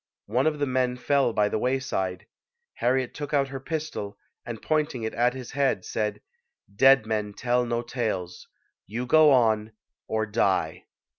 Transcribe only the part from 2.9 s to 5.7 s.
took out her pistol, and pointing it at his